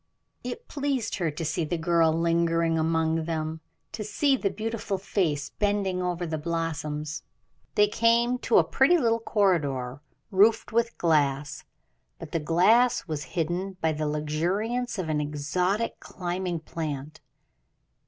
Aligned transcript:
It 0.43 0.67
pleased 0.67 1.17
her 1.17 1.29
to 1.29 1.45
see 1.45 1.63
the 1.63 1.77
girl 1.77 2.11
lingering 2.11 2.79
among 2.79 3.25
them 3.25 3.61
to 3.91 4.03
see 4.03 4.35
the 4.35 4.49
beautiful 4.49 4.97
face 4.97 5.51
bending 5.51 6.01
over 6.01 6.25
the 6.25 6.39
blossoms. 6.39 7.21
They 7.75 7.87
came 7.87 8.39
to 8.39 8.57
a 8.57 8.63
pretty 8.63 8.97
little 8.97 9.19
corridor, 9.19 10.01
roofed 10.31 10.71
with 10.71 10.97
glass; 10.97 11.65
but 12.17 12.31
the 12.31 12.39
glass 12.39 13.05
was 13.07 13.25
hidden 13.37 13.73
by 13.79 13.91
the 13.91 14.07
luxuriance 14.07 14.97
of 14.97 15.07
an 15.07 15.21
exotic 15.21 15.99
climbing 15.99 16.61
plant. 16.61 17.21